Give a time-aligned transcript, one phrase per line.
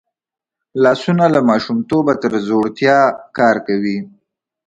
[0.83, 2.99] لاسونه له ماشومتوبه تر زوړتیا
[3.37, 3.97] کار کوي